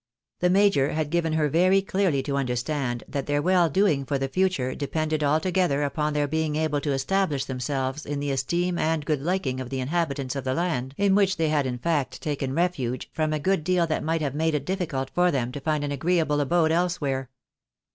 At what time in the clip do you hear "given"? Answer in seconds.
1.11-1.33